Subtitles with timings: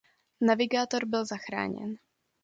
[0.41, 1.95] Navigátor byl zachráněn.